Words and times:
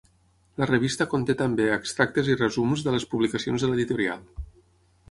La 0.61 0.67
revista 0.69 1.07
conté 1.11 1.35
també 1.41 1.67
extractes 1.75 2.33
i 2.35 2.39
resums 2.41 2.87
de 2.89 2.95
les 2.99 3.07
publicacions 3.13 3.67
de 3.69 3.73
l'editorial. 3.75 4.27